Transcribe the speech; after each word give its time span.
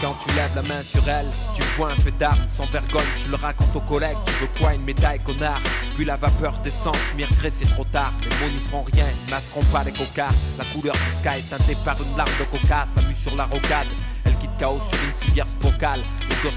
Quand 0.00 0.16
tu 0.26 0.34
lèves 0.34 0.54
la 0.54 0.62
main 0.62 0.82
sur 0.82 1.08
elle, 1.08 1.26
tu 1.54 1.62
vois 1.76 1.88
un 1.90 1.96
feu 1.96 2.12
d'armes 2.18 2.38
sans 2.48 2.66
vergogne. 2.70 3.02
Je 3.24 3.30
le 3.30 3.36
raconte 3.36 3.74
aux 3.74 3.80
collègues, 3.80 4.16
tu 4.26 4.32
veux 4.34 4.48
quoi, 4.58 4.74
une 4.74 4.82
médaille, 4.82 5.18
connard? 5.18 5.60
Puis 5.94 6.04
la 6.04 6.16
vapeur 6.16 6.58
d'essence, 6.58 6.96
migré, 7.16 7.50
c'est 7.50 7.70
trop 7.70 7.84
tard. 7.84 8.12
Les 8.22 8.28
mots 8.36 8.52
n'y 8.52 8.60
feront 8.60 8.84
rien, 8.92 9.06
ils 9.26 9.30
masqueront 9.30 9.64
pas 9.72 9.84
les 9.84 9.92
coca. 9.92 10.28
La 10.58 10.64
couleur 10.66 10.94
du 10.94 11.18
sky 11.18 11.38
est 11.38 11.48
teintée 11.48 11.76
par 11.84 11.96
une 12.02 12.16
larme 12.16 12.30
de 12.38 12.44
coca, 12.44 12.86
s'amuse 12.94 13.16
sur 13.26 13.36
la 13.36 13.44
rocade. 13.44 13.86
Elle 14.24 14.36
quitte 14.38 14.56
chaos 14.58 14.80
sur 14.90 15.02
une 15.02 15.26
civière 15.26 15.46
spocale. 15.46 16.00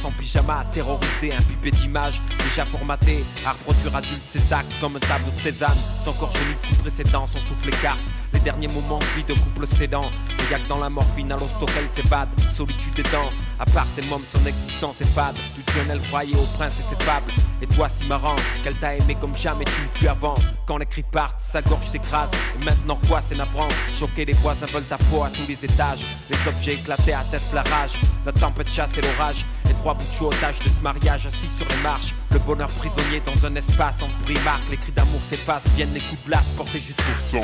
En 0.04 0.12
pyjama, 0.12 0.66
terrorisés, 0.74 1.34
un 1.34 1.42
pipé 1.42 1.72
d'images 1.72 2.22
déjà 2.44 2.66
formaté. 2.66 3.24
Art 3.46 3.56
produire 3.56 3.96
adulte 3.96 4.26
ses 4.26 4.52
actes 4.52 4.70
comme 4.82 4.98
un 4.98 5.00
tableau 5.00 5.32
de 5.32 5.40
Cézanne. 5.40 5.78
Sans 6.04 6.12
corps 6.12 6.34
le 6.34 6.56
coup 6.68 6.82
précédent, 6.84 7.26
son 7.26 7.38
souffle 7.38 7.70
cartes. 7.82 8.04
Les 8.48 8.54
derniers 8.54 8.74
moments 8.74 9.00
de 9.00 9.06
vie 9.08 9.26
de 9.26 9.34
couple 9.34 9.68
cédant. 9.68 10.10
Le 10.40 10.52
y'a 10.52 10.58
que 10.58 10.70
dans 10.70 10.78
la 10.78 10.90
morphine, 10.90 11.30
à 11.34 11.36
l'hosto 11.36 11.66
qu'elle 11.66 11.90
s'évade. 11.94 12.30
Solitude 12.56 12.98
étant, 12.98 13.30
à 13.60 13.66
part 13.66 13.86
ses 13.94 14.02
mômes, 14.04 14.24
son 14.32 14.40
existence 14.46 15.02
est 15.02 15.14
fade. 15.14 15.36
Du 15.54 15.74
jeune, 15.74 15.92
elle 15.92 16.00
croyait 16.00 16.34
au 16.34 16.46
prince 16.56 16.80
et 16.80 16.96
ses 16.96 17.04
fables. 17.04 17.30
Et 17.62 17.68
toi, 17.68 17.90
si 17.90 18.08
marrant, 18.08 18.38
qu'elle 18.64 18.76
t'a 18.76 18.96
aimé 18.96 19.18
comme 19.20 19.36
jamais 19.36 19.66
tu 19.66 19.82
ne 19.82 19.88
fus 20.00 20.08
avant. 20.08 20.36
Quand 20.66 20.78
les 20.78 20.86
cris 20.86 21.04
partent, 21.04 21.42
sa 21.42 21.62
gorge 21.62 21.88
s'écrase. 21.88 22.30
Et 22.62 22.64
maintenant, 22.64 22.98
quoi, 23.10 23.22
c'est 23.22 23.38
navrant. 23.38 23.68
Choqué, 23.94 24.24
les 24.24 24.32
voisins 24.32 24.66
veulent 24.68 24.84
ta 24.84 24.98
peau 24.98 25.24
à 25.24 25.30
tous 25.30 25.46
les 25.46 25.66
étages. 25.66 26.06
Les 26.30 26.48
objets 26.48 26.76
éclatés 26.76 27.16
attestent 27.16 27.54
la 27.54 27.64
rage. 27.64 28.00
La 28.26 28.32
tempête 28.32 28.72
chasse 28.72 28.98
et 28.98 29.02
l'orage. 29.02 29.46
Les 29.66 29.74
trois 29.74 29.94
bouts 29.94 30.06
de 30.22 30.26
otages 30.26 30.60
de 30.60 30.70
ce 30.70 30.82
mariage 30.82 31.28
assis 31.28 31.50
sur 31.58 31.68
les 31.68 31.84
marches. 31.84 32.16
Le 32.32 32.40
bonheur 32.40 32.70
prisonnier 32.70 33.22
dans 33.26 33.46
un 33.46 33.54
espace 33.56 34.04
en 34.04 34.24
bruit 34.24 34.40
marque. 34.46 34.70
Les 34.72 34.78
cris 34.78 34.94
d'amour 34.94 35.20
s'effacent, 35.30 35.68
viennent 35.76 35.94
les 35.94 36.00
coups 36.00 36.24
de 36.28 36.56
portés 36.56 36.80
jusqu'au 36.80 37.14
sang. 37.30 37.44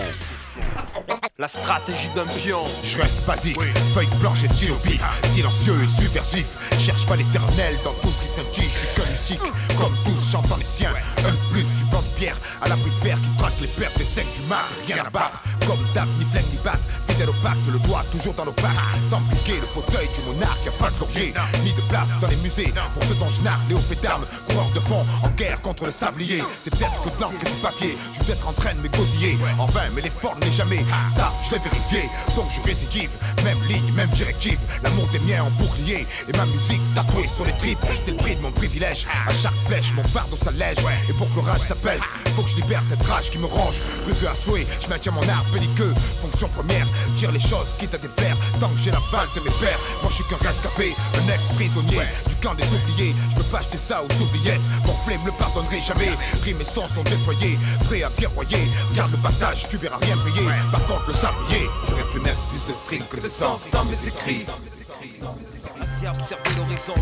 La 1.39 1.47
stratégie 1.47 2.09
d'un 2.15 2.25
pion. 2.25 2.63
Je 2.83 2.97
reste 3.01 3.25
basique, 3.25 3.59
feuille 3.93 4.07
blanche 4.19 4.43
et 4.43 4.47
stylo 4.47 4.75
silencieux 5.23 5.75
et 5.83 5.87
subversif. 5.87 6.47
Cherche 6.77 7.05
pas 7.05 7.15
l'éternel 7.15 7.75
dans 7.83 7.93
tout 7.93 8.09
ce 8.09 8.21
qui 8.21 8.27
s'indige, 8.27 8.71
je 8.71 8.79
suis 8.79 8.87
que 8.95 9.11
mystique, 9.11 9.53
comme 9.77 9.95
tous 10.05 10.31
chantant 10.31 10.57
les 10.57 10.65
siens. 10.65 10.93
Un 11.25 11.53
plus 11.53 11.65
pierre, 12.17 12.37
à 12.61 12.69
l'abri 12.69 12.89
de 12.89 13.07
fer 13.07 13.17
qui 13.21 13.37
traque 13.37 13.59
les 13.61 13.67
pertes 13.67 13.97
des 13.97 14.05
secs 14.05 14.27
du 14.35 14.41
mat, 14.47 14.65
rien 14.87 15.03
à 15.05 15.09
battre. 15.09 15.41
Comme 15.65 15.79
dame, 15.93 16.09
ni 16.19 16.25
flingue, 16.25 16.45
ni 16.51 16.59
batte, 16.63 16.81
fidèle 17.07 17.29
au 17.29 17.35
pacte, 17.43 17.65
le 17.71 17.79
doigt 17.79 18.03
toujours 18.11 18.33
dans 18.33 18.45
nos 18.45 18.51
pattes. 18.51 18.73
Sans 19.09 19.21
briquer 19.21 19.55
le 19.59 19.67
fauteuil 19.67 20.07
du 20.15 20.21
monarque, 20.27 20.65
y'a 20.65 20.71
pas 20.71 20.89
de 20.91 20.99
laurier, 20.99 21.33
ni 21.63 21.71
de 21.73 21.81
place 21.89 22.09
dans 22.19 22.27
les 22.27 22.35
musées. 22.37 22.73
Pour 22.93 23.03
ceux 23.03 23.15
dont 23.15 23.29
je 23.29 23.41
narre, 23.41 23.59
hauts 23.71 23.79
faits 23.79 24.01
d'armes, 24.01 24.25
coureurs 24.47 24.71
de 24.75 24.79
fond, 24.81 25.05
en 25.23 25.29
guerre 25.29 25.61
contre 25.61 25.85
le 25.85 25.91
sablier. 25.91 26.43
C'est 26.63 26.69
peut-être 26.69 27.01
que 27.03 27.09
de 27.09 27.21
l'encre 27.21 27.43
du 27.43 27.61
papier, 27.61 27.97
je 28.11 28.15
suis 28.15 28.25
peut-être 28.25 28.47
en 28.47 28.53
train 28.53 28.73
de 28.73 28.79
m'égosiller. 28.81 29.37
En 29.57 29.65
vain, 29.67 29.87
mais 29.95 30.01
l'effort 30.01 30.35
n'est 30.41 30.51
jamais 30.51 30.83
ça, 31.15 31.31
je 31.45 31.55
l'ai 31.55 31.61
vérifié, 31.61 32.09
donc 32.35 32.45
je 32.55 32.61
récidive. 32.67 33.09
Même 33.43 33.61
ligne, 33.67 33.91
même 33.93 34.09
directive. 34.09 34.59
L'amour 34.83 35.07
des 35.11 35.19
miens 35.19 35.43
en 35.43 35.51
bouclier. 35.51 36.07
Et 36.27 36.37
ma 36.37 36.45
musique 36.45 36.81
tatouée 36.95 37.27
sur 37.27 37.45
les 37.45 37.53
tripes, 37.57 37.79
c'est 38.03 38.11
le 38.11 38.17
prix 38.17 38.35
de 38.35 38.41
mon 38.41 38.51
privilège. 38.51 39.05
À 39.27 39.33
chaque 39.33 39.53
flèche, 39.67 39.93
mon 39.95 40.03
fardeau 40.03 40.35
s'allège. 40.35 40.77
Et 41.09 41.13
pour 41.13 41.29
que 41.29 41.35
l'orage 41.35 41.61
faut 42.35 42.43
que 42.43 42.49
je 42.49 42.55
libère 42.55 42.81
cette 42.87 43.03
rage 43.03 43.29
qui 43.31 43.37
me 43.37 43.45
range. 43.45 43.75
Plus 44.05 44.15
que 44.15 44.25
à 44.25 44.35
souhait, 44.35 44.65
je 44.81 44.87
maintiens 44.87 45.11
mon 45.11 45.27
art 45.29 45.45
belliqueux. 45.53 45.93
Fonction 46.21 46.47
première, 46.49 46.87
tire 47.15 47.31
les 47.31 47.39
choses, 47.39 47.75
quitte 47.79 47.93
à 47.93 47.97
des 47.97 48.07
pères. 48.07 48.37
Tant 48.59 48.69
que 48.69 48.79
j'ai 48.79 48.91
la 48.91 49.01
balle 49.11 49.27
de 49.35 49.41
mes 49.41 49.55
pères, 49.61 49.79
moi 50.01 50.09
je 50.09 50.15
suis 50.15 50.23
qu'un 50.25 50.37
rescapé, 50.37 50.95
un 51.17 51.33
ex-prisonnier 51.33 52.01
du 52.27 52.35
camp 52.35 52.55
des 52.55 52.67
oubliés. 52.67 53.15
Je 53.31 53.35
peux 53.35 53.49
pas 53.49 53.59
acheter 53.59 53.77
ça 53.77 54.01
aux 54.03 54.21
oubliettes. 54.21 54.61
Mon 54.85 54.93
flemme 55.05 55.21
me 55.21 55.27
le 55.27 55.31
pardonnerai 55.33 55.81
jamais. 55.81 56.11
Rimes 56.43 56.61
et 56.61 56.65
sons 56.65 56.87
sont 56.87 57.03
déployés, 57.03 57.57
prêts 57.85 58.03
à 58.03 58.09
guerroyer. 58.19 58.69
Regarde 58.91 59.11
le 59.11 59.17
battage, 59.17 59.67
tu 59.69 59.77
verras 59.77 59.97
rien 60.01 60.15
briller. 60.17 60.47
Par 60.71 60.85
contre, 60.85 61.07
le 61.07 61.13
sablier, 61.13 61.69
j'aurais 61.89 62.09
pu 62.11 62.19
mettre 62.19 62.41
plus 62.49 62.73
de 62.73 62.77
string 62.77 63.03
que 63.09 63.19
de 63.19 63.27
sens 63.27 63.61
dans 63.71 63.85
mes 63.85 64.07
écrits. 64.07 64.45
Observer 66.05 66.49
l'horizon. 66.57 66.93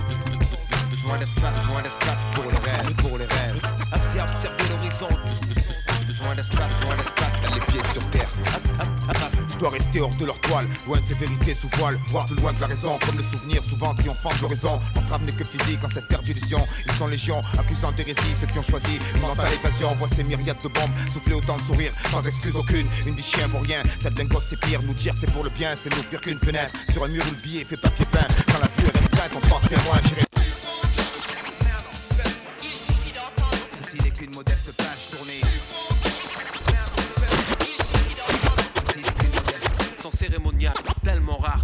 Besoin 0.91 1.17
d'espace, 1.17 1.55
besoin 1.65 1.81
d'espace 1.81 2.19
pour 2.35 2.43
les 2.43 2.57
rêves, 2.57 2.95
pour 2.97 3.17
les 3.17 3.25
rêves. 3.25 3.70
Les 7.53 7.59
pieds 7.59 7.81
sur 7.91 8.09
terre. 8.11 8.29
Je 9.49 9.57
dois 9.57 9.69
rester 9.71 9.99
hors 9.99 10.15
de 10.15 10.25
leur 10.25 10.39
toile, 10.41 10.67
loin 10.85 10.99
de 10.99 11.03
ces 11.03 11.15
vérités 11.15 11.55
sous 11.55 11.67
voile, 11.77 11.97
voir 12.07 12.25
plus 12.27 12.35
loin 12.35 12.53
que 12.53 12.61
la 12.61 12.67
raison, 12.67 12.99
comme 13.05 13.17
le 13.17 13.23
souvenir 13.23 13.63
souvent 13.63 13.93
triomphant 13.95 14.29
de 14.29 14.41
l'horizon. 14.41 14.79
L'entrave 14.95 15.23
n'est 15.23 15.31
que 15.31 15.43
physique 15.43 15.83
en 15.83 15.89
cette 15.89 16.07
terre 16.07 16.21
d'illusion. 16.21 16.59
Ils 16.85 16.91
sont 16.93 17.07
légions, 17.07 17.41
accusant 17.57 17.91
d'hérésie, 17.91 18.35
ceux 18.39 18.47
qui 18.47 18.59
ont 18.59 18.63
choisi 18.63 18.99
une 19.15 19.21
mentale 19.21 19.53
évasion. 19.53 19.95
Voit 19.95 20.07
ces 20.07 20.23
myriades 20.23 20.61
de 20.63 20.67
bombes 20.67 20.91
souffler 21.11 21.33
autant 21.33 21.57
de 21.57 21.61
sourires, 21.61 21.93
sans 22.11 22.25
excuse 22.25 22.55
aucune. 22.55 22.87
Une 23.07 23.15
vie 23.15 23.23
chien 23.23 23.47
vaut 23.47 23.59
rien, 23.59 23.81
cette 23.99 24.13
d'un 24.13 24.25
gosse 24.25 24.45
c'est 24.49 24.59
pire. 24.59 24.81
Nous 24.83 24.93
dire 24.93 25.13
c'est 25.19 25.31
pour 25.31 25.43
le 25.43 25.49
bien, 25.49 25.75
c'est 25.75 25.89
n'ouvrir 25.95 26.21
qu'une 26.21 26.39
fenêtre. 26.39 26.73
Sur 26.91 27.03
un 27.03 27.07
mur 27.07 27.23
où 27.27 27.31
le 27.31 27.41
billet 27.41 27.65
fait 27.65 27.77
papier 27.77 28.05
peint. 28.05 28.27
Quand 28.47 28.59
la 28.59 28.67
vue 28.67 28.87
est 28.87 28.97
restreinte, 28.97 29.31
on 29.35 29.47
pense 29.47 29.67
bien 29.67 29.79
loin, 29.85 29.99
j'irai 30.07 30.30
tournée. 35.11 35.41
Cérémonial, 40.17 40.73
tellement 41.03 41.37
rare. 41.37 41.63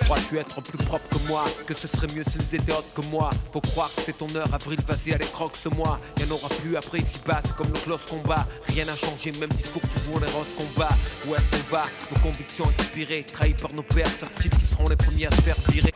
Crois-tu 0.00 0.38
être 0.38 0.60
plus 0.62 0.78
propre 0.78 1.08
que 1.08 1.28
moi 1.28 1.44
Que 1.66 1.74
ce 1.74 1.86
serait 1.88 2.06
mieux 2.14 2.24
s'ils 2.24 2.54
étaient 2.54 2.72
autres 2.72 2.92
que 2.94 3.02
moi 3.06 3.30
Faut 3.52 3.60
croire 3.60 3.92
que 3.94 4.02
c'est 4.02 4.16
ton 4.16 4.32
heure, 4.34 4.52
avril, 4.52 4.78
vas-y, 4.86 5.12
allez, 5.12 5.26
croque 5.26 5.56
ce 5.56 5.68
mois 5.68 6.00
Y'en 6.18 6.34
aura 6.34 6.48
plus 6.48 6.76
après 6.76 6.98
ici-bas, 6.98 7.40
c'est 7.44 7.54
comme 7.54 7.68
le 7.68 7.78
close 7.80 8.06
combat 8.06 8.46
Rien 8.68 8.84
n'a 8.84 8.96
changé, 8.96 9.32
même 9.32 9.50
discours, 9.50 9.82
toujours 9.82 10.20
les 10.20 10.30
roses 10.30 10.54
combat 10.56 10.90
Où 11.26 11.34
est-ce 11.34 11.50
qu'on 11.50 11.70
va? 11.70 11.86
Nos 12.12 12.20
convictions 12.20 12.70
expirées, 12.78 13.24
trahies 13.24 13.54
par 13.54 13.72
nos 13.72 13.82
pères 13.82 14.08
Sortis 14.08 14.50
qui 14.50 14.66
seront 14.66 14.88
les 14.88 14.96
premiers 14.96 15.26
à 15.26 15.30
se 15.30 15.42
faire 15.42 15.56
virer. 15.68 15.92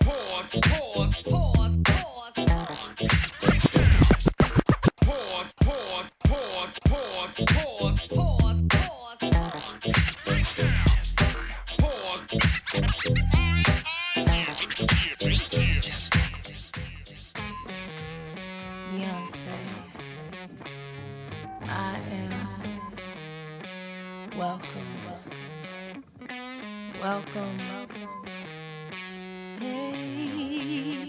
Welcome. 27.00 27.58
Hey. 29.58 30.99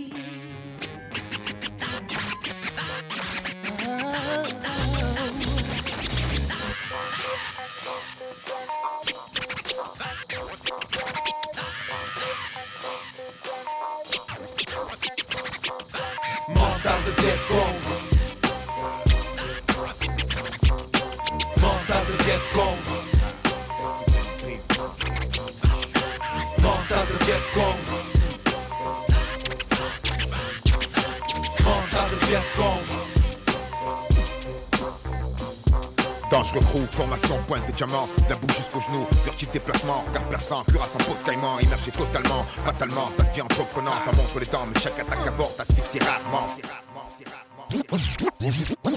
Dangereux 36.53 36.65
crew, 36.65 36.85
formation, 36.85 37.37
pointe 37.47 37.65
de 37.65 37.71
diamant, 37.71 38.09
la 38.29 38.35
bouche 38.35 38.57
jusqu'au 38.57 38.81
genou, 38.81 39.07
furtif 39.23 39.51
déplacement, 39.51 40.03
regard 40.07 40.27
perçant, 40.27 40.63
cuirasse 40.63 40.95
en 40.95 40.99
peau 40.99 41.15
de 41.17 41.25
caïman, 41.25 41.59
immergé 41.61 41.91
totalement, 41.91 42.43
fatalement, 42.65 43.09
ça 43.09 43.23
devient 43.23 43.43
entreprenant, 43.43 43.97
ça 43.99 44.11
montre 44.11 44.37
les 44.39 44.45
dents, 44.47 44.65
mais 44.67 44.79
chaque 44.79 44.99
attaque 44.99 45.25
avorte, 45.27 45.59
asphyxie 45.59 45.99
rarement. 45.99 46.47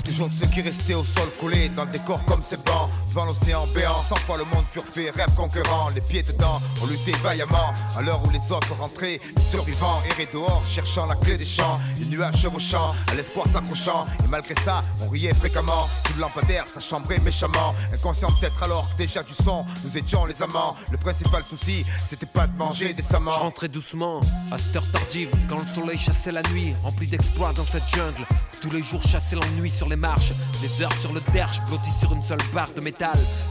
Toujours 0.04 0.28
de 0.28 0.34
ceux 0.34 0.46
qui 0.46 0.62
restaient 0.62 0.94
au 0.94 1.04
sol 1.04 1.28
collés 1.40 1.68
dans 1.68 1.84
le 1.84 1.90
décor 1.90 2.24
comme 2.24 2.42
ces 2.42 2.56
bancs 2.56 2.90
devant 3.14 3.26
l'océan 3.26 3.68
béant. 3.68 4.02
Cent 4.02 4.16
fois 4.16 4.36
le 4.36 4.44
monde 4.44 4.64
furfait, 4.70 5.12
rêve 5.16 5.32
conquérant. 5.36 5.88
Les 5.90 6.00
pieds 6.00 6.24
dedans, 6.24 6.60
on 6.82 6.86
luttait 6.86 7.12
vaillamment. 7.22 7.72
À 7.96 8.02
l'heure 8.02 8.20
où 8.26 8.30
les 8.30 8.50
autres 8.50 8.74
rentraient, 8.74 9.20
les 9.36 9.42
survivants 9.42 10.02
erraient 10.10 10.28
dehors, 10.32 10.62
cherchant 10.66 11.06
la 11.06 11.14
clé 11.14 11.36
des 11.36 11.46
champs. 11.46 11.78
Les 12.00 12.06
nuages 12.06 12.38
chevauchant, 12.42 12.92
à 13.06 13.14
l'espoir 13.14 13.46
s'accrochant. 13.46 14.06
Et 14.24 14.28
malgré 14.28 14.54
ça, 14.56 14.82
on 15.00 15.08
riait 15.08 15.32
fréquemment. 15.32 15.88
Sous 16.06 16.14
le 16.14 16.22
lampadaire, 16.22 16.64
ça 16.66 16.80
chambrait 16.80 17.20
méchamment. 17.20 17.72
Inconscient 17.92 18.32
peut-être 18.40 18.60
alors 18.64 18.90
que 18.90 18.96
déjà 18.96 19.22
du 19.22 19.32
son, 19.32 19.64
nous 19.84 19.96
étions 19.96 20.26
les 20.26 20.42
amants. 20.42 20.74
Le 20.90 20.98
principal 20.98 21.44
souci, 21.44 21.86
c'était 22.04 22.26
pas 22.26 22.48
de 22.48 22.56
manger 22.58 22.94
décemment. 22.94 23.30
Je 23.30 23.40
rentrais 23.40 23.68
doucement, 23.68 24.20
à 24.50 24.58
cette 24.58 24.74
heure 24.74 24.90
tardive, 24.90 25.30
quand 25.48 25.60
le 25.60 25.66
soleil 25.66 25.98
chassait 25.98 26.32
la 26.32 26.42
nuit, 26.50 26.74
rempli 26.82 27.06
d'exploits 27.06 27.52
dans 27.52 27.64
cette 27.64 27.88
jungle. 27.88 28.26
Tous 28.60 28.70
les 28.70 28.82
jours 28.82 29.02
chasser 29.02 29.36
l'ennui 29.36 29.70
sur 29.70 29.88
les 29.88 29.96
marches, 29.96 30.32
les 30.62 30.82
heures 30.82 30.96
sur 31.00 31.12
le 31.12 31.20
derche, 31.32 31.60
blotti 31.68 31.90
sur 32.00 32.12
une 32.12 32.22
seule 32.22 32.38
barre 32.52 32.72
de 32.74 32.80
métal. 32.80 33.03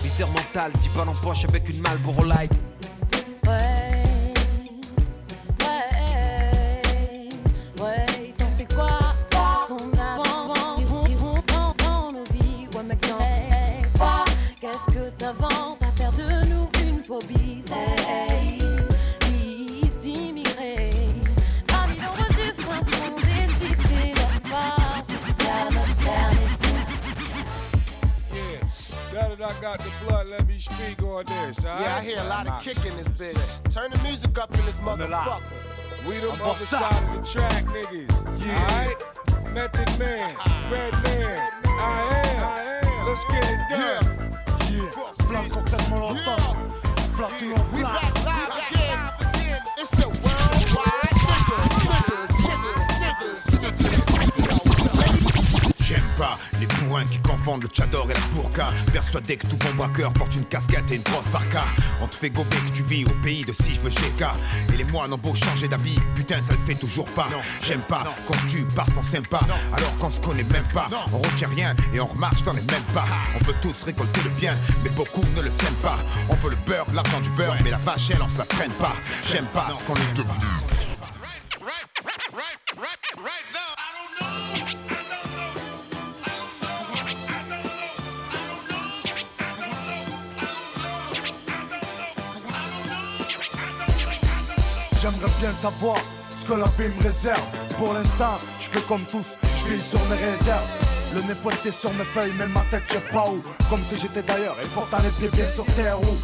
Misère 0.03 0.27
mentale, 0.29 0.71
10 0.81 0.89
balles 0.89 1.09
en 1.09 1.13
poche 1.13 1.45
avec 1.45 1.69
une 1.69 1.79
malle 1.81 1.97
pour 1.99 2.25
light. 2.25 2.51
Now 29.73 29.83
that 29.83 29.89
I 29.89 29.91
got 29.91 29.99
the 29.99 30.05
blood, 30.05 30.27
let 30.27 30.47
me 30.47 30.59
speak 30.59 31.03
on 31.03 31.25
this. 31.25 31.59
all 31.59 31.79
Yeah, 31.81 31.97
I 31.97 32.03
hear 32.03 32.17
a 32.19 32.23
lot 32.25 32.47
of 32.47 32.61
kick 32.61 32.85
in 32.85 32.95
this 32.97 33.07
bitch. 33.09 33.73
Turn 33.73 33.91
the 33.91 33.97
music 33.99 34.37
up 34.37 34.53
in 34.53 34.65
this 34.65 34.79
motherfucker. 34.79 36.07
We 36.07 36.15
the 36.15 36.31
other 36.43 36.65
side 36.65 37.03
of 37.03 37.21
the 37.21 37.31
track, 37.31 37.63
niggas. 37.65 38.11
Alright? 38.27 39.53
Method 39.53 39.99
Man, 39.99 40.35
ah. 40.39 40.69
Red 40.71 40.93
Man, 41.03 41.51
I 41.65 41.77
am. 42.25 42.43
Ah. 42.43 42.59
Let's 43.07 43.23
get 43.31 43.43
it 43.49 43.59
done. 43.69 44.23
Flamme 45.27 45.49
cocktail 45.49 45.79
molotov. 45.89 46.73
Platino 47.15 47.57
We 47.73 47.82
confondent 57.43 57.63
le 57.63 57.67
tchador 57.67 58.09
et 58.09 58.13
la 58.13 58.19
burqa. 58.33 58.69
Persuadé 58.91 59.35
que 59.35 59.47
tout 59.47 59.57
bon 59.57 59.73
braqueur 59.75 60.13
porte 60.13 60.35
une 60.35 60.45
casquette 60.45 60.89
et 60.91 60.95
une 60.95 61.01
grosse 61.01 61.27
barca 61.27 61.63
On 62.01 62.07
te 62.07 62.15
fait 62.15 62.29
gober 62.29 62.55
que 62.55 62.71
tu 62.71 62.83
vis 62.83 63.05
au 63.05 63.09
pays 63.21 63.43
de 63.43 63.51
si 63.51 63.75
je 63.75 63.81
veux 63.81 63.91
Et 64.73 64.77
les 64.77 64.83
moines 64.85 65.11
ont 65.11 65.17
beau 65.17 65.33
changer 65.35 65.67
d'habit, 65.67 65.99
putain 66.15 66.41
ça 66.41 66.53
le 66.53 66.59
fait 66.59 66.79
toujours 66.79 67.05
pas. 67.07 67.27
J'aime 67.63 67.81
pas 67.81 68.03
qu'on 68.27 68.37
se 68.37 68.45
tue 68.47 68.65
parce 68.75 68.93
qu'on 68.93 69.03
s'aime 69.03 69.25
pas. 69.27 69.41
Alors 69.73 69.95
qu'on 69.97 70.09
se 70.09 70.21
connaît 70.21 70.43
même 70.43 70.67
pas. 70.73 70.85
On 71.11 71.17
retient 71.17 71.49
rien 71.49 71.75
et 71.93 71.99
on 71.99 72.07
remarche 72.07 72.43
dans 72.43 72.53
les 72.53 72.61
mêmes 72.61 72.87
pas. 72.93 73.05
On 73.35 73.43
veut 73.43 73.55
tous 73.61 73.83
récolter 73.83 74.21
le 74.23 74.29
bien 74.29 74.55
mais 74.83 74.89
beaucoup 74.89 75.23
ne 75.35 75.41
le 75.41 75.51
s'aiment 75.51 75.81
pas. 75.81 75.95
On 76.29 76.35
veut 76.35 76.51
le 76.51 76.57
beurre, 76.67 76.87
l'argent 76.93 77.19
du 77.19 77.29
beurre 77.31 77.57
mais 77.63 77.71
la 77.71 77.77
vache 77.77 78.09
elle 78.11 78.21
on 78.21 78.29
se 78.29 78.37
la 78.37 78.45
traîne 78.45 78.73
pas. 78.73 78.93
J'aime 79.29 79.47
pas 79.47 79.67
ce 79.77 79.83
qu'on 79.83 79.95
est 79.95 80.13
devenu 80.15 80.62
savoir 95.53 95.97
ce 96.29 96.45
que 96.45 96.53
la 96.53 96.65
vie 96.77 96.93
me 96.95 97.03
réserve. 97.03 97.41
Pour 97.77 97.93
l'instant, 97.93 98.37
je 98.59 98.67
fais 98.67 98.81
comme 98.87 99.05
tous, 99.05 99.37
je 99.43 99.71
vis 99.71 99.81
sur 99.81 99.99
mes 100.09 100.15
réserves. 100.15 100.67
Le 101.13 101.21
nez 101.21 101.35
pointé 101.35 101.71
sur 101.71 101.93
mes 101.93 102.03
feuilles, 102.03 102.33
mais 102.37 102.47
ma 102.47 102.61
tête, 102.71 102.83
je 102.87 102.93
sais 102.93 102.99
pas 103.11 103.25
où. 103.29 103.41
Comme 103.69 103.83
si 103.83 103.99
j'étais 103.99 104.23
d'ailleurs, 104.23 104.55
et 104.63 104.67
pourtant 104.69 104.97
les 105.03 105.09
pieds 105.11 105.29
bien 105.29 105.45
sur 105.45 105.65
terre 105.75 105.99
où? 106.01 106.17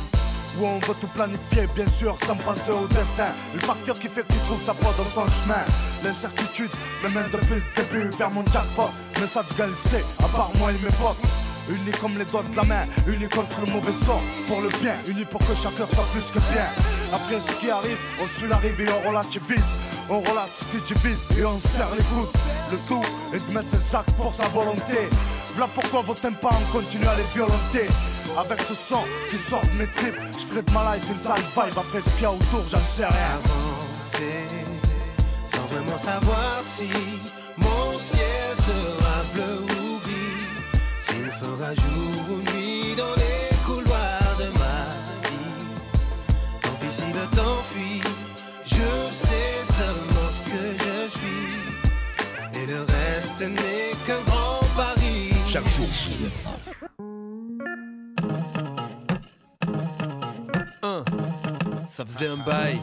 Où 0.60 0.66
on 0.66 0.80
veut 0.80 0.96
tout 1.00 1.08
planifier, 1.10 1.68
bien 1.76 1.88
sûr, 1.88 2.18
sans 2.26 2.36
penser 2.36 2.72
au 2.72 2.88
destin. 2.88 3.31
Le 3.54 3.60
facteur 3.60 4.00
qui 4.00 4.08
fait 4.08 4.24
que 4.24 4.34
tu 4.34 4.40
trouves 4.40 4.64
ta 4.66 4.74
foi 4.74 4.92
dans 4.98 5.22
ton 5.22 5.30
chemin. 5.30 5.62
L'incertitude 6.04 6.72
me 7.04 7.10
mène 7.10 7.30
depuis 7.32 7.56
le 7.56 7.84
début 7.84 8.10
vers 8.18 8.32
mon 8.32 8.44
jackpot. 8.48 8.90
Mais 9.22 9.28
ça 9.28 9.44
te 9.44 9.54
gueule, 9.54 9.74
c'est, 9.78 10.04
à 10.24 10.28
part 10.28 10.50
moi 10.58 10.72
et 10.72 10.84
mes 10.84 10.92
potes. 10.98 11.38
Unis 11.69 11.92
comme 12.01 12.18
les 12.18 12.25
doigts 12.25 12.44
de 12.51 12.56
la 12.56 12.63
main, 12.63 12.86
unis 13.07 13.30
contre 13.30 13.62
le 13.62 13.71
mauvais 13.71 13.94
sort, 13.94 14.21
pour 14.48 14.62
le 14.62 14.69
bien, 14.81 14.95
unis 15.07 15.25
pour 15.25 15.39
que 15.39 15.54
chacun 15.54 15.86
soit 15.88 16.07
plus 16.12 16.31
que 16.31 16.39
bien. 16.51 16.66
Après 17.13 17.39
ce 17.39 17.56
qui 17.56 17.69
arrive, 17.69 17.98
on 18.21 18.27
suit 18.27 18.48
la 18.48 18.57
rive 18.57 18.80
et 18.81 18.88
on 18.92 19.07
relativise. 19.10 19.77
On 20.10 20.19
relate 20.21 20.50
ce 20.60 20.66
qui 20.66 20.94
divise 20.94 21.19
et 21.38 21.45
on 21.45 21.60
serre 21.60 21.89
les 21.95 22.04
coudes. 22.06 22.33
Le 22.71 22.77
tout 22.88 23.04
est 23.33 23.48
de 23.48 23.54
mettre 23.54 23.75
ses 23.75 23.95
actes 23.95 24.12
pour 24.13 24.33
sa 24.33 24.48
volonté. 24.48 25.10
Voilà 25.56 25.69
pourquoi 25.74 26.01
vos 26.01 26.13
tympans 26.13 26.50
continuent 26.71 27.07
à 27.07 27.16
les 27.16 27.24
violenter. 27.33 27.88
Avec 28.38 28.62
ce 28.62 28.74
son 28.74 29.01
qui 29.30 29.38
sort 29.38 29.62
de 29.62 29.77
mes 29.77 29.88
tripes, 29.88 30.15
je 30.38 30.45
ferai 30.45 30.62
de 30.62 30.72
ma 30.72 30.95
life 30.95 31.06
une 31.10 31.18
sale 31.18 31.38
vibe. 31.38 31.77
Après 31.77 32.01
ce 32.01 32.10
qu'il 32.15 32.24
y 32.24 32.25
a 32.25 32.31
autour, 32.31 32.63
j'en 32.68 32.80
sais 32.80 33.06
rien. 33.06 33.33
avancer 33.36 34.65
sans 35.51 35.65
vraiment 35.68 35.98
savoir 35.98 36.60
si 36.63 36.89
ça 62.19 62.25
faisait 62.25 62.31
un 62.31 62.38
bail. 62.38 62.80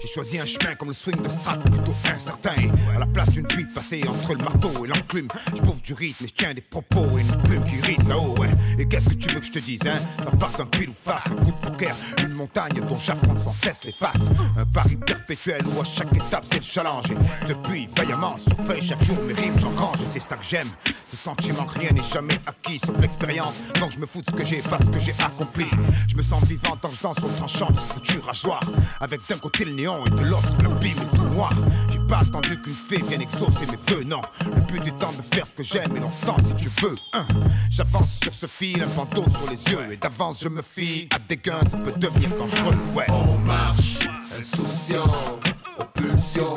J'ai 0.00 0.08
choisi 0.08 0.38
un 0.38 0.44
chemin 0.44 0.74
comme 0.74 0.88
le 0.88 0.94
swing 0.94 1.20
de 1.22 1.28
Strat 1.28 1.58
plutôt 1.58 1.94
incertain. 2.12 2.54
Et 2.56 2.96
à 2.96 2.98
la 2.98 3.06
place 3.06 3.30
d'une 3.30 3.46
vie 3.46 3.64
passée 3.74 4.02
entre 4.08 4.34
le 4.34 4.44
marteau 4.44 4.84
et 4.84 4.88
l'enclume 4.88 5.28
Je 5.54 5.82
du 5.82 5.94
rythme 5.94 6.24
et 6.24 6.28
je 6.28 6.34
tiens 6.34 6.54
des 6.54 6.60
propos 6.60 7.06
et 7.16 7.22
une 7.22 7.42
plume 7.42 7.64
qui 7.64 7.80
rite 7.86 8.06
là-haut 8.08 8.34
ouais. 8.38 8.50
Et 8.78 8.86
qu'est-ce 8.86 9.08
que 9.08 9.14
tu 9.14 9.28
veux 9.30 9.40
que 9.40 9.46
je 9.46 9.52
te 9.52 9.58
dise 9.58 9.80
hein? 9.86 9.98
Ça 10.22 10.30
part 10.32 10.50
d'un 10.58 10.66
pile 10.66 10.90
ou 10.90 10.94
face, 10.94 11.26
un 11.26 11.36
coup 11.36 11.50
de 11.50 11.68
poker 11.68 11.94
Une 12.22 12.34
montagne 12.34 12.80
dont 12.88 12.98
j'affronte 12.98 13.38
sans 13.38 13.52
cesse 13.52 13.84
les 13.84 13.92
faces. 13.92 14.28
Un 14.58 14.66
pari 14.66 14.96
perpétuel 14.96 15.62
où 15.66 15.80
à 15.80 15.84
chaque 15.84 16.14
étape 16.14 16.44
c'est 16.44 16.58
le 16.58 16.62
challenge. 16.62 17.04
Et 17.10 17.48
depuis 17.48 17.88
vaillamment 17.96 18.36
sur 18.36 18.56
feuille 18.64 18.82
chaque 18.82 19.02
jour 19.04 19.16
mes 19.26 19.34
rimes 19.34 19.58
j'engrange 19.58 20.00
Et 20.02 20.06
c'est 20.06 20.20
ça 20.20 20.36
que 20.36 20.44
j'aime. 20.44 20.68
Ce 21.08 21.16
sentiment 21.16 21.64
que 21.64 21.78
rien 21.78 21.90
n'est 21.92 22.08
jamais 22.12 22.38
acquis 22.46 22.78
sauf 22.78 22.98
l'expérience. 23.00 23.56
Donc 23.80 23.92
je 23.92 23.98
me 23.98 24.06
fous 24.06 24.20
de 24.20 24.30
ce 24.30 24.36
que 24.36 24.44
j'ai 24.44 24.60
pas 24.62 24.78
ce 24.78 24.90
que 24.90 25.00
j'ai 25.00 25.14
accompli. 25.24 25.66
Je 26.08 26.16
me 26.16 26.22
sens 26.22 26.44
vivant 26.44 26.76
tant 26.76 26.90
que 26.90 27.02
danse 27.02 27.16
tranchant 27.36 27.70
de 27.70 27.78
ce 27.78 27.88
foutu 27.88 28.18
rasoir 28.18 28.60
Avec 29.00 29.20
d'un 29.28 29.38
côté 29.38 29.64
le 29.64 29.72
néon 29.72 30.04
et 30.06 30.10
de 30.10 30.22
l'autre 30.22 30.48
l'abîme 30.62 30.98
et 30.98 31.16
le 31.16 31.30
noir 31.34 31.52
J'ai 31.92 31.98
pas 32.08 32.18
attendu 32.18 32.60
qu'une 32.60 32.74
fée 32.74 33.02
vienne 33.02 33.22
exaucer 33.22 33.66
mes 33.66 33.76
vœux, 33.94 34.04
non 34.04 34.22
Le 34.44 34.60
but 34.62 34.86
étant 34.86 35.12
de 35.12 35.22
faire 35.22 35.46
ce 35.46 35.52
que 35.52 35.62
j'aime 35.62 35.96
et 35.96 36.00
longtemps 36.00 36.36
si 36.44 36.54
tu 36.54 36.68
veux 36.82 36.96
hein. 37.12 37.26
J'avance 37.70 38.18
sur 38.22 38.34
ce 38.34 38.46
fil, 38.46 38.82
un 38.82 38.86
bandeau 38.88 39.24
sur 39.28 39.48
les 39.50 39.62
yeux 39.72 39.92
Et 39.92 39.96
d'avance 39.96 40.40
je 40.42 40.48
me 40.48 40.62
fie 40.62 41.08
à 41.14 41.18
des 41.18 41.36
gains, 41.36 41.64
ça 41.70 41.76
peut 41.76 41.92
devenir 41.92 42.30
dangereux, 42.30 42.76
ouais 42.94 43.06
On 43.10 43.38
marche, 43.38 43.98
insouciant, 44.38 45.38
aux 45.78 45.84
pulsions, 45.84 46.56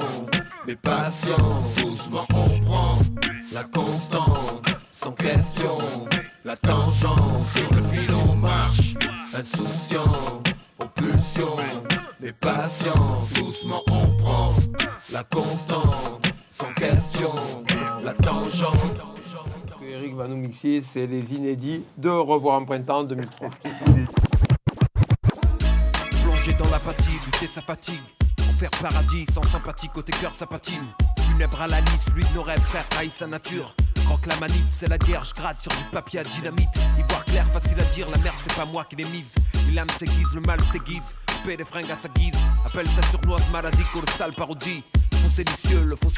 mais 0.65 0.75
patient. 0.75 1.63
Doucement 1.77 2.25
on 2.33 2.59
prend 2.61 2.99
la 3.53 3.63
constante, 3.63 4.65
sans 4.91 5.11
question. 5.11 5.77
La 6.43 6.55
tangente, 6.55 7.45
sur 7.53 7.73
le 7.75 7.83
fil 7.83 8.11
on 8.13 8.35
marche, 8.35 8.95
insouciant, 9.33 9.90
mais 12.31 12.33
patient. 12.33 13.23
Doucement 13.35 13.81
on 13.91 14.07
prend 14.17 14.53
la 15.11 15.23
constante, 15.23 16.25
sans 16.49 16.73
question. 16.73 17.31
La 18.03 18.13
tangente. 18.13 19.01
que 19.79 19.85
Eric 19.85 20.15
va 20.15 20.27
nous 20.27 20.37
mixer, 20.37 20.81
c'est 20.81 21.07
les 21.07 21.33
inédits 21.33 21.83
de 21.97 22.09
Revoir 22.09 22.61
en 22.61 22.65
printemps 22.65 23.03
2003. 23.03 23.49
Plonger 26.23 26.53
dans 26.53 26.69
l'apathie, 26.69 27.11
lutter 27.25 27.47
sa 27.47 27.61
fatigue. 27.61 28.01
En 28.49 28.53
faire 28.53 28.71
paradis, 28.81 29.25
sans 29.31 29.43
sympathie, 29.43 29.89
côté 29.89 30.13
cœur 30.13 30.31
ça 30.31 30.45
patine. 30.45 30.85
Funèbre 31.27 31.61
à 31.61 31.67
la 31.67 31.81
lisse, 31.81 32.13
lui 32.15 32.23
de 32.23 32.35
nos 32.35 32.43
rêves, 32.43 32.61
frère, 32.61 32.87
trahit 32.89 33.13
sa 33.13 33.27
nature. 33.27 33.75
Croque 34.05 34.25
la 34.25 34.35
manite, 34.37 34.67
c'est 34.69 34.87
la 34.89 34.97
guerre, 34.97 35.23
je 35.23 35.33
gratte 35.33 35.61
sur 35.61 35.71
du 35.71 35.83
papier 35.91 36.19
à 36.19 36.23
dynamite. 36.23 36.75
Y 36.97 37.03
voir 37.09 37.25
clair, 37.25 37.45
facile 37.45 37.79
à 37.79 37.85
dire, 37.85 38.09
la 38.09 38.17
merde 38.17 38.35
c'est 38.41 38.55
pas 38.55 38.65
moi 38.65 38.83
qui 38.85 38.95
l'ai 38.95 39.05
mise. 39.05 39.33
Il 39.69 39.77
aime 39.77 39.89
s'aiguise, 39.97 40.35
le 40.35 40.41
mal 40.41 40.57
t'aiguise. 40.71 41.15
Spé 41.43 41.57
des 41.57 41.65
fringues 41.65 41.89
à 41.91 41.95
sa 41.95 42.07
guise. 42.09 42.35
Appelle 42.65 42.87
ça 42.87 43.01
surnoise 43.09 43.41
maladie, 43.51 43.83
sale 44.15 44.33
parodie. 44.33 44.83
C'est 45.27 45.47
les 45.47 45.69
cieux, 45.69 45.83
le 45.83 45.95
life 45.95 46.17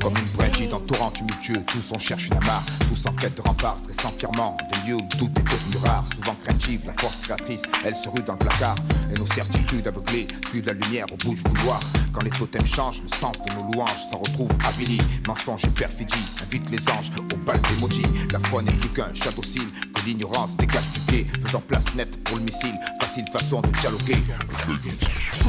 Comme 0.00 0.16
une 0.16 0.36
brèche 0.36 0.68
dans 0.68 0.80
torrent 0.80 1.10
tumultueux, 1.10 1.64
tous 1.66 1.92
on 1.94 1.98
cherche 1.98 2.26
une 2.28 2.36
amarre, 2.36 2.62
tous 2.88 3.06
en 3.06 3.12
quête 3.12 3.36
de 3.36 3.42
rempart, 3.42 3.76
stressant 3.78 4.12
fièrement, 4.16 4.56
des 4.70 4.90
lieux 4.90 4.96
où 4.96 5.08
tout 5.16 5.30
est 5.36 5.42
devenu 5.42 5.76
rare, 5.84 6.04
souvent 6.14 6.36
craintive, 6.42 6.82
la 6.86 6.92
force 6.94 7.18
créatrice, 7.20 7.62
elle 7.84 7.96
se 7.96 8.08
rue 8.08 8.22
dans 8.22 8.34
le 8.34 8.38
placard, 8.38 8.76
et 9.12 9.18
nos 9.18 9.26
certitudes 9.26 9.86
aveuglées 9.86 10.28
suivent 10.48 10.66
la 10.66 10.74
lumière 10.74 11.06
au 11.12 11.16
bout 11.16 11.34
du 11.34 11.42
couloir. 11.42 11.80
Quand 12.12 12.22
les 12.22 12.30
totems 12.30 12.66
changent, 12.66 13.02
le 13.02 13.08
sens 13.08 13.36
de 13.42 13.52
nos 13.54 13.72
louanges 13.72 14.10
s'en 14.10 14.18
retrouve 14.18 14.50
avili, 14.68 14.98
mensonge 15.26 15.64
et 15.64 15.70
perfidie, 15.70 16.24
invite 16.42 16.70
les 16.70 16.88
anges 16.90 17.10
au 17.32 17.36
bal 17.38 17.60
d'emoji, 17.62 18.02
la 18.30 18.38
foi 18.40 18.62
n'est 18.62 18.72
plus 18.72 18.90
qu'un 18.90 19.12
château 19.14 19.42
que 19.42 19.91
l'ignorance 20.04 20.56
du 20.56 20.66
quai, 20.66 21.26
faisant 21.44 21.60
place 21.60 21.94
nette 21.94 22.22
pour 22.24 22.36
le 22.36 22.42
missile, 22.42 22.74
facile 23.00 23.24
façon 23.32 23.60
de 23.60 23.68
dialoguer. 23.80 24.18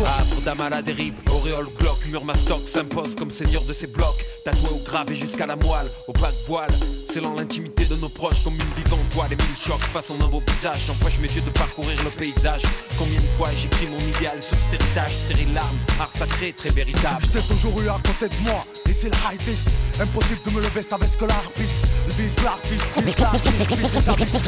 Âpre 0.05 0.41
dame 0.43 0.61
à 0.61 0.69
la 0.69 0.81
dérive, 0.81 1.15
auréole 1.31 1.67
glock, 1.79 1.97
mur 2.07 2.25
mastoc 2.25 2.61
s'impose 2.67 3.15
comme 3.15 3.31
seigneur 3.31 3.63
de 3.63 3.73
ses 3.73 3.87
blocs. 3.87 4.25
Tatoué 4.43 4.69
au 4.71 4.79
grave 4.83 5.09
et 5.09 5.15
jusqu'à 5.15 5.45
la 5.45 5.55
moelle, 5.55 5.87
au 6.07 6.11
de 6.11 6.19
voile. 6.47 6.71
Scellant 7.09 7.35
l'intimité 7.35 7.85
de 7.85 7.95
nos 7.95 8.09
proches 8.09 8.43
comme 8.43 8.55
une 8.55 8.83
vivante 8.83 9.09
toile. 9.11 9.29
Les 9.29 9.37
mille 9.37 9.55
chocs 9.65 9.81
façon 9.83 10.17
d'un 10.17 10.27
beau 10.27 10.41
visage, 10.45 10.83
j'empêche 10.87 11.19
mes 11.19 11.29
yeux 11.29 11.41
de 11.41 11.49
parcourir 11.51 11.97
le 12.03 12.09
paysage. 12.09 12.61
Combien 12.97 13.21
de 13.21 13.27
fois 13.37 13.49
j'écris 13.55 13.87
mon 13.87 13.99
idéal 13.99 14.41
sur 14.41 14.57
cet 14.57 14.81
héritage, 14.81 15.11
stérile 15.11 15.53
larmes, 15.53 15.77
art 15.99 16.09
sacré, 16.09 16.51
très 16.51 16.69
véritable. 16.69 17.23
Je 17.23 17.39
t'ai 17.39 17.47
toujours 17.47 17.79
eu 17.81 17.87
à 17.87 17.99
côté 18.05 18.27
de 18.35 18.41
moi, 18.43 18.65
et 18.89 18.93
c'est 18.93 19.09
le 19.09 19.15
high. 19.15 19.39
Impossible 20.01 20.41
de 20.45 20.51
me 20.51 20.61
lever, 20.61 20.83
savait 20.83 21.07
ce 21.07 21.17
que 21.17 21.25
l'artiste. 21.25 21.85
Le 22.07 22.13
bis, 22.13 22.43
l'artiste, 22.43 23.19
l'artiste, 23.19 24.45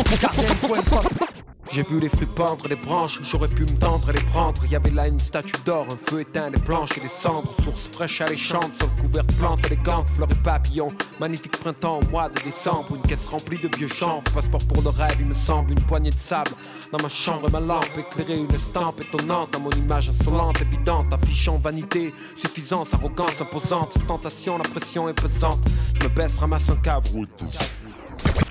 les. 1.38 1.45
J'ai 1.76 1.84
vu 1.84 2.00
les 2.00 2.08
fruits 2.08 2.26
pendre 2.26 2.70
les 2.70 2.78
branches, 2.78 3.20
j'aurais 3.22 3.50
pu 3.50 3.64
me 3.64 3.78
tendre 3.78 4.10
et 4.10 4.14
les 4.14 4.24
prendre. 4.24 4.66
Y 4.66 4.78
avait 4.78 4.92
là 4.92 5.10
une 5.10 5.20
statue 5.20 5.62
d'or, 5.66 5.86
un 5.92 5.98
feu 6.10 6.22
éteint, 6.22 6.50
des 6.50 6.58
planches 6.58 6.98
et 6.98 7.02
des 7.02 7.10
cendres. 7.10 7.54
Source 7.62 7.90
fraîche 7.92 8.22
alléchante, 8.22 8.72
sur 8.78 8.88
le 8.96 9.02
couvert 9.02 9.26
plante 9.38 9.66
élégante, 9.66 10.10
fleurs 10.10 10.32
et 10.32 10.36
papillons. 10.36 10.94
Magnifique 11.20 11.60
printemps 11.60 12.00
au 12.00 12.10
mois 12.12 12.30
de 12.30 12.42
décembre, 12.44 12.96
une 12.96 13.02
caisse 13.02 13.28
remplie 13.28 13.58
de 13.58 13.70
vieux 13.76 13.90
chanvre. 13.90 14.24
Passeport 14.34 14.66
pour 14.70 14.84
le 14.84 14.88
rêve, 14.88 15.18
il 15.20 15.26
me 15.26 15.34
semble, 15.34 15.74
une 15.74 15.82
poignée 15.82 16.12
de 16.12 16.16
sable. 16.16 16.52
Dans 16.94 17.04
ma 17.04 17.10
chambre, 17.10 17.52
ma 17.52 17.60
lampe 17.60 17.84
éclairée, 18.00 18.40
une 18.40 18.56
estampe 18.56 19.02
étonnante. 19.02 19.52
Dans 19.52 19.60
mon 19.60 19.72
image 19.72 20.12
insolente, 20.12 20.62
évidente, 20.62 21.12
affichant 21.12 21.58
vanité, 21.58 22.14
suffisance, 22.38 22.94
arrogance 22.94 23.42
imposante. 23.42 23.98
Tentation, 24.08 24.58
la 24.58 24.64
pression 24.64 25.10
est 25.10 25.22
pesante. 25.22 25.60
Je 26.00 26.08
me 26.08 26.14
baisse, 26.14 26.38
ramasse 26.38 26.70
un 26.70 26.78
câble. 26.78 27.10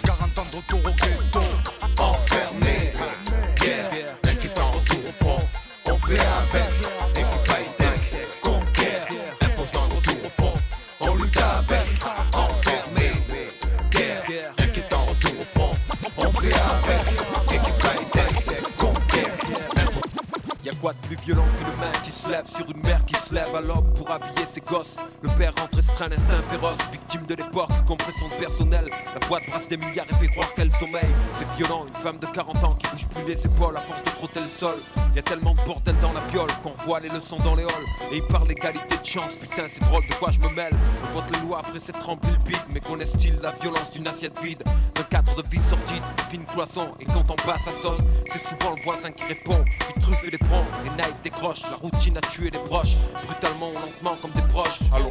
40 0.05 0.39
ans 0.39 0.47
de 0.53 0.57
retour 0.57 0.81
au 0.85 0.91
ghetto. 0.91 1.41
Enfermé, 1.99 2.84
On 6.15 6.47
fait 6.47 6.59
avec, 6.59 7.04
De 20.85 21.07
plus 21.07 21.17
violent 21.25 21.47
qu'une 21.57 21.81
main 21.81 21.93
qui 22.05 22.11
se 22.11 22.29
lève 22.29 22.47
sur 22.47 22.71
une 22.71 22.83
mère 22.83 23.03
qui 23.07 23.15
se 23.15 23.35
lève 23.35 23.57
à 23.57 23.63
l'homme 23.63 23.91
pour 23.95 24.11
habiller 24.11 24.45
ses 24.53 24.61
gosses. 24.61 24.97
Le 25.23 25.31
père 25.31 25.55
rentre 25.59 25.77
restreint, 25.77 26.13
instinct 26.13 26.43
féroce, 26.51 26.77
victime 26.93 27.23
de 27.25 27.37
l'époque, 27.37 27.71
compression 27.87 28.29
de 28.29 28.35
personnel. 28.35 28.91
La 29.15 29.27
boîte 29.27 29.45
brasse 29.49 29.67
des 29.67 29.79
milliards 29.79 30.05
et 30.11 30.15
fait 30.17 30.29
croire 30.29 30.53
qu'elle 30.53 30.71
sommeille. 30.73 31.09
C'est 31.39 31.49
violent, 31.57 31.87
une 31.89 31.95
femme 32.03 32.19
de 32.19 32.27
40 32.27 32.65
ans 32.65 32.75
qui 32.75 32.87
bouge 32.89 33.07
plus 33.07 33.35
les 33.35 33.47
épaules 33.47 33.75
à 33.79 33.81
force 33.81 34.05
de 34.05 34.11
frotter 34.11 34.41
le 34.41 34.49
sol. 34.49 34.75
Y'a 35.17 35.23
tellement 35.23 35.55
de 35.55 35.61
bordel 35.65 35.97
dans 36.03 36.13
la 36.13 36.21
piole 36.21 36.51
qu'on 36.63 36.75
voit 36.85 37.01
les 37.01 37.09
leçons 37.09 37.39
dans 37.39 37.55
les 37.55 37.63
halls. 37.63 38.13
Et 38.13 38.17
il 38.19 38.23
parle 38.25 38.47
d'égalité 38.49 38.99
de 38.99 39.07
chance, 39.07 39.37
putain 39.41 39.65
c'est 39.69 39.81
drôle 39.85 40.07
de 40.07 40.15
quoi 40.17 40.33
je 40.33 40.41
me 40.41 40.51
mêle. 40.51 40.77
On 41.05 41.19
vote 41.19 41.31
les 41.33 41.47
lois 41.47 41.61
après 41.61 41.79
s'être 41.79 42.05
rempli 42.05 42.31
le 42.31 42.45
bide 42.45 42.61
Mais 42.75 42.81
connaissent-ils 42.81 43.37
la 43.41 43.53
violence 43.53 43.91
d'une 43.91 44.07
assiette 44.07 44.39
vide. 44.43 44.63
Un 45.01 45.03
cadre 45.05 45.43
de 45.43 45.49
vie 45.49 45.63
sordide, 45.67 46.03
fine 46.29 46.45
cloison 46.45 46.93
Et 47.01 47.07
quand 47.07 47.25
on 47.31 47.37
passe 47.37 47.65
ça 47.65 47.73
sonne, 47.73 48.05
c'est 48.31 48.43
souvent 48.47 48.75
le 48.77 48.83
voisin 48.83 49.11
qui 49.13 49.25
répond 49.25 49.65
Il 50.07 50.11
truffe 50.11 50.29
et 50.29 50.31
les 50.33 50.39
prend, 50.39 50.63
les 50.85 50.91
naïfs 51.03 51.23
décrochent. 51.23 51.63
La 51.63 51.77
routine 51.77 52.19
a 52.19 52.21
tué 52.21 52.51
les 52.51 52.59
proches, 52.59 52.95
brutalement 53.27 53.71
ou 53.71 53.75
lentement 53.75 54.17
comme 54.21 54.33
des 54.33 54.47
proches. 54.53 54.81
Allô 54.93 55.11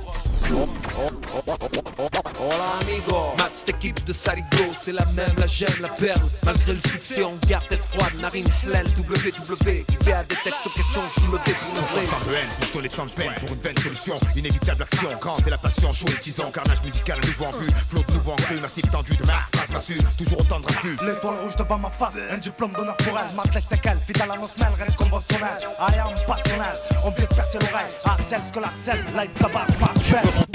Hola 0.95 2.77
amigo 2.81 3.33
Max, 3.38 3.59
cette 3.59 3.69
équipe 3.69 4.03
de 4.05 4.13
Saligo, 4.13 4.45
c'est 4.79 4.91
la 4.91 5.05
même, 5.15 5.33
la 5.38 5.47
gemme, 5.47 5.81
la 5.81 5.88
perle 5.88 6.21
Malgré 6.45 6.73
le 6.73 6.79
succès, 6.88 7.23
on 7.23 7.35
garde 7.47 7.67
tête 7.67 7.81
froide, 7.91 8.13
narine 8.21 8.47
pleine 8.63 8.85
WW, 8.97 9.85
qui 9.88 10.03
fait 10.03 10.13
à 10.13 10.23
des 10.23 10.35
textes 10.35 10.65
aux 10.65 10.69
questions 10.69 11.01
soulevées 11.17 11.55
pour 11.59 11.73
le 11.73 11.79
vrai 11.79 12.05
Tant 12.05 12.29
de 12.29 12.35
haine, 12.35 12.50
c'est 12.51 12.81
les 12.81 12.89
temps 12.89 13.05
de 13.05 13.12
peine 13.12 13.33
pour 13.39 13.50
une 13.50 13.59
vaine 13.59 13.77
solution. 13.77 14.15
Inévitable 14.35 14.83
action, 14.83 15.09
grande 15.19 15.41
et 15.47 15.50
la 15.50 15.57
passion, 15.57 15.91
chaud 15.93 16.05
et 16.09 16.19
tisant. 16.19 16.51
Carnage 16.51 16.83
musical 16.85 17.17
à 17.23 17.25
nouveau 17.25 17.45
en 17.45 17.51
vue, 17.57 17.71
flot 17.89 18.03
de 18.07 18.13
nouveau 18.13 18.31
en 18.33 18.35
cru, 18.35 18.59
massif 18.59 18.89
tendu 18.91 19.15
de 19.15 19.25
masse, 19.25 19.50
trace 19.51 19.69
massue, 19.71 19.97
toujours 20.17 20.41
autant 20.41 20.59
de 20.59 20.67
refus. 20.67 20.95
L'étoile 21.03 21.39
rouge 21.43 21.55
devant 21.55 21.79
ma 21.79 21.89
face, 21.89 22.15
un 22.29 22.38
diplôme 22.38 22.73
d'honneur 22.73 22.97
pour 22.97 23.17
elle. 23.17 23.35
Ma 23.35 23.43
tête 23.43 23.63
c'est 23.67 23.81
qu'elle, 23.81 23.97
fidèle 24.05 24.29
à 24.29 24.38
nos 24.38 24.47
semelles, 24.47 24.73
rien 24.77 24.95
conventionnel. 24.95 25.57
I 25.79 25.97
am 25.97 26.13
passionnel, 26.27 26.75
on 27.03 27.09
vient 27.09 27.25
de 27.25 27.33
percer 27.33 27.57
l'oreille. 27.59 27.91
Harcèle 28.05 28.41
ce 28.47 28.53
que 28.53 28.59
l'harcèle, 28.59 29.05
live 29.15 29.31
ça 29.39 29.47
bat, 29.47 29.65
marche 29.79 30.52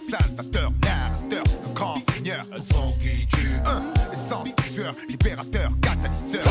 salvateur, 0.00 0.70
narrateur, 0.82 1.44
grand 1.74 2.00
seigneur, 2.00 2.44
son 2.72 2.92
qui 3.02 3.26
tue. 3.26 3.50
Un, 3.66 3.92
essence, 4.12 4.48
sueur, 4.66 4.94
libérateur, 5.08 5.70
catalyseur, 5.82 6.44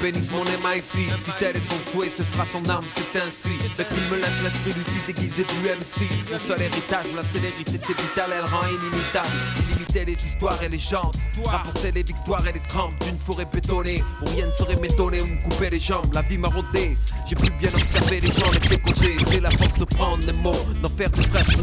bénisse 0.00 0.30
mon 0.30 0.44
MIC 0.44 0.82
Si 0.84 1.30
tel 1.38 1.56
est 1.56 1.64
son 1.64 1.90
souhait, 1.90 2.10
ce 2.10 2.24
sera 2.24 2.44
son 2.44 2.66
arme, 2.68 2.84
c'est 2.94 3.18
ainsi. 3.20 3.56
Fait 3.74 3.86
qu'il 3.86 4.02
me 4.10 4.16
laisse 4.16 4.42
l'esprit 4.42 4.72
lucide 4.72 5.06
déguisé 5.06 5.44
du 5.44 5.68
MC 5.68 6.08
Mon 6.32 6.38
seul 6.38 6.62
héritage, 6.62 7.06
la 7.14 7.22
célérité 7.22 7.72
c'est 7.86 8.00
vital, 8.00 8.30
elle 8.32 8.44
rend 8.44 8.66
inimitable. 8.66 9.28
Illimiter 9.70 10.04
les 10.04 10.26
histoires 10.26 10.62
et 10.62 10.68
les 10.68 10.78
gens. 10.78 11.10
Rapporter 11.44 11.92
les 11.92 12.02
victoires 12.02 12.46
et 12.46 12.52
les 12.52 12.66
trempes 12.68 12.98
d'une 13.04 13.18
forêt 13.18 13.46
bétonnée 13.52 14.02
Où 14.22 14.26
rien 14.30 14.46
ne 14.46 14.52
saurait 14.52 14.76
m'étonner 14.76 15.20
ou 15.20 15.26
me 15.26 15.42
couper 15.42 15.70
les 15.70 15.80
jambes. 15.80 16.12
La 16.14 16.22
vie 16.22 16.38
m'a 16.38 16.48
rodé, 16.48 16.96
j'ai 17.26 17.36
pu 17.36 17.50
bien 17.58 17.70
observer 17.74 18.20
les 18.20 18.32
gens 18.32 18.50
les 18.52 18.68
décotés 18.68 19.16
C'est 19.28 19.40
la 19.40 19.50
force 19.50 19.78
de 19.78 19.84
prendre 19.84 20.24
les 20.26 20.32
mots, 20.32 20.66
d'en 20.82 20.88
faire 20.88 21.10
des 21.10 21.26
presque 21.28 21.56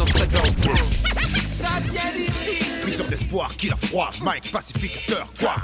d'ici, 2.15 2.65
Plusieurs 2.81 3.07
d'espoir, 3.07 3.49
qui 3.49 3.69
la 3.69 3.75
froid, 3.77 4.09
Mike, 4.21 4.51
pacificateur, 4.51 5.27
quoi 5.39 5.55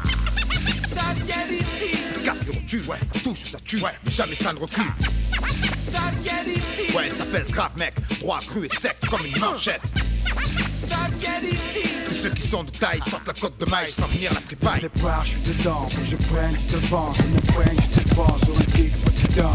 casse 2.24 2.38
le 2.46 2.53
recul, 2.53 2.86
ouais, 2.89 2.98
ça 3.13 3.20
touche, 3.20 3.39
ça 3.51 3.58
tue, 3.65 3.82
mais 3.82 4.12
jamais 4.12 4.36
ça 4.36 4.53
ne 4.53 4.60
recule. 4.60 4.91
Ouais, 6.96 7.10
ça 7.10 7.25
pèse 7.25 7.51
grave, 7.51 7.72
mec, 7.77 7.93
droit, 8.20 8.39
cru 8.39 8.65
et 8.65 8.70
sec 8.70 8.98
comme 9.10 9.22
une 9.25 9.39
manchette. 9.39 9.82
Tous 12.08 12.13
ceux 12.13 12.29
qui 12.29 12.41
sont 12.41 12.63
de 12.63 12.72
taille 12.72 13.01
sortent 13.10 13.27
la 13.27 13.34
côte 13.34 13.58
de 13.60 13.70
maille 13.70 13.91
sans 13.91 14.05
venir 14.08 14.34
la 14.34 14.41
tripaille. 14.41 14.82
Départ, 14.82 15.25
je 15.25 15.32
suis 15.32 15.41
dedans, 15.41 15.88
faut 15.88 16.01
que 16.01 16.08
je 16.08 16.15
prenne 16.27 16.55
du 16.55 16.67
devant. 16.67 17.12
C'est 17.12 17.27
mon 17.27 17.39
point 17.39 17.65
que 17.65 17.82
je 17.82 18.00
défends 18.00 18.38
sur 18.38 18.58
un 18.58 18.63
kick, 18.63 18.91
pas 19.03 19.12
de 19.12 19.27
dedans. 19.27 19.53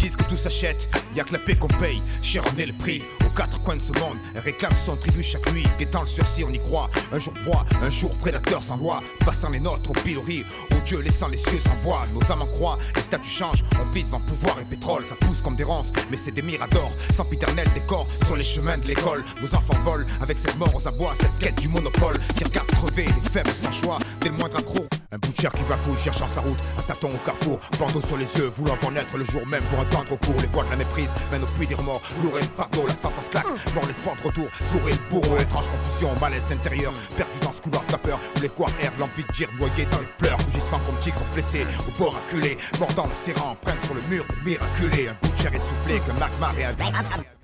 Disent 0.00 0.16
que 0.16 0.24
tout 0.24 0.36
s'achète, 0.38 0.88
y'a 1.14 1.24
que 1.24 1.34
la 1.34 1.38
paix 1.38 1.56
qu'on 1.56 1.68
paye, 1.68 2.00
cher 2.22 2.42
en 2.46 2.56
le 2.56 2.72
prix. 2.72 3.02
Aux 3.26 3.36
quatre 3.36 3.60
coins 3.60 3.76
de 3.76 3.82
ce 3.82 3.92
monde, 4.00 4.16
réclame 4.34 4.72
son 4.74 4.96
tribut 4.96 5.22
chaque 5.22 5.52
nuit. 5.52 5.66
Guettant 5.78 6.00
le 6.00 6.06
sursis, 6.06 6.42
on 6.42 6.50
y 6.50 6.58
croit. 6.58 6.88
Un 7.12 7.18
jour 7.18 7.34
proie, 7.44 7.66
un 7.82 7.90
jour 7.90 8.08
prédateur 8.16 8.62
sans 8.62 8.78
loi. 8.78 9.02
Passant 9.26 9.50
les 9.50 9.60
nôtres 9.60 9.90
au 9.90 9.92
pilori, 9.92 10.46
au 10.70 10.80
Dieu 10.86 11.00
laissant 11.00 11.28
les 11.28 11.36
cieux 11.36 11.58
sans 11.58 11.74
voix. 11.82 12.06
Nos 12.14 12.32
âmes 12.32 12.40
en 12.40 12.46
croient, 12.46 12.78
les 12.96 13.02
statuts 13.02 13.28
changent. 13.28 13.62
On 13.78 13.92
vit 13.92 14.04
devant 14.04 14.20
pouvoir 14.20 14.58
et 14.58 14.64
pétrole, 14.64 15.04
ça 15.04 15.16
pousse 15.16 15.42
comme 15.42 15.56
des 15.56 15.64
ronces, 15.64 15.92
mais 16.10 16.16
c'est 16.16 16.32
des 16.32 16.40
miradors. 16.40 16.92
Sans 17.14 17.26
piternel 17.26 17.68
décor, 17.74 18.06
sur 18.24 18.36
les 18.36 18.44
chemins 18.44 18.78
de 18.78 18.86
l'école. 18.86 19.22
Nos 19.42 19.54
enfants 19.54 19.76
volent 19.84 20.06
avec 20.22 20.38
cette 20.38 20.56
mort 20.56 20.74
aux 20.74 20.88
abois, 20.88 21.12
cette 21.20 21.36
quête 21.38 21.60
du 21.60 21.68
monopole. 21.68 22.16
Qui 22.36 22.44
regarde 22.44 22.68
crever 22.68 23.04
les 23.04 23.30
faibles 23.30 23.50
sans 23.50 23.72
choix, 23.72 23.98
dès 24.22 24.30
le 24.30 24.36
moindre 24.36 24.56
accro. 24.56 24.86
Un 25.12 25.18
butcher 25.18 25.48
qui 25.56 25.64
bafouille, 25.64 25.96
cherchant 25.96 26.28
sa 26.28 26.40
route, 26.40 26.58
un 26.78 26.82
tâton 26.82 27.08
au 27.08 27.18
carrefour, 27.26 27.58
bandeau 27.80 28.00
sur 28.00 28.16
les 28.16 28.32
yeux, 28.36 28.46
voulant 28.56 28.76
voir 28.76 28.92
naître 28.92 29.16
le 29.18 29.24
jour 29.24 29.44
même 29.44 29.62
pour 29.64 29.80
entendre 29.80 30.12
au 30.12 30.16
cours 30.16 30.40
les 30.40 30.46
voix 30.46 30.62
de 30.62 30.70
la 30.70 30.76
méprise, 30.76 31.12
mène 31.32 31.42
au 31.42 31.46
puits 31.46 31.66
des 31.66 31.74
remords, 31.74 32.00
lourd 32.22 32.36
le 32.36 32.42
fardeau, 32.42 32.86
la 32.86 32.94
sentence 32.94 33.28
claque, 33.28 33.46
mort 33.74 33.86
l'espoir 33.88 34.14
de 34.14 34.22
retour, 34.22 34.46
sourire 34.70 34.96
le 34.96 35.10
bourreau, 35.10 35.36
étrange 35.38 35.66
confusion, 35.66 36.14
malaise 36.20 36.46
intérieur, 36.52 36.92
perdu 37.16 37.40
dans 37.40 37.50
ce 37.50 37.60
couloir 37.60 37.84
de 37.86 37.92
vapeur, 37.92 38.20
où 38.36 38.40
les 38.40 38.48
coins 38.48 38.70
errent, 38.80 38.96
l'envie 39.00 39.24
de 39.24 39.32
dire, 39.32 39.48
noyé 39.58 39.84
dans 39.86 39.98
les 39.98 40.10
pleurs, 40.18 40.38
rougissant 40.38 40.78
comme 40.86 40.98
tigre 40.98 41.24
blessé, 41.32 41.66
au 41.88 41.98
bord 41.98 42.16
acculé, 42.16 42.56
mordant 42.78 43.08
la 43.08 43.14
serrant, 43.14 43.56
prennent 43.62 43.80
sur 43.80 43.94
le 43.94 44.02
mur, 44.08 44.24
miraculé, 44.44 45.08
un 45.08 45.16
butcher 45.26 45.48
essoufflé, 45.48 45.98
qu'un 45.98 46.14
magmar 46.14 46.54
et. 46.56 47.39